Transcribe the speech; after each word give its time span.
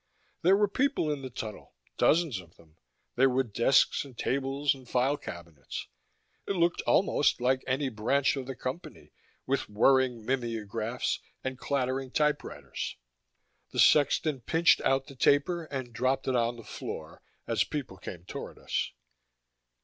There 0.41 0.57
were 0.57 0.67
people 0.67 1.11
in 1.11 1.21
the 1.21 1.29
tunnel, 1.29 1.75
dozens 1.99 2.39
of 2.39 2.55
them. 2.55 2.75
There 3.17 3.29
were 3.29 3.43
desks 3.43 4.03
and 4.03 4.17
tables 4.17 4.73
and 4.73 4.89
file 4.89 5.15
cabinets; 5.15 5.89
it 6.47 6.53
looked 6.55 6.81
almost 6.87 7.39
like 7.39 7.63
any 7.67 7.87
branch 7.89 8.35
of 8.35 8.47
the 8.47 8.55
Company, 8.55 9.11
with 9.45 9.69
whirring 9.69 10.25
mimeographs 10.25 11.19
and 11.43 11.59
clattering 11.59 12.09
typewriters. 12.09 12.97
The 13.69 13.79
sexton 13.79 14.39
pinched 14.41 14.81
out 14.81 15.05
the 15.05 15.13
taper 15.13 15.65
and 15.65 15.93
dropped 15.93 16.27
it 16.27 16.35
on 16.35 16.55
the 16.55 16.63
floor, 16.63 17.21
as 17.45 17.63
people 17.63 17.97
came 17.97 18.23
toward 18.23 18.57
us. 18.57 18.91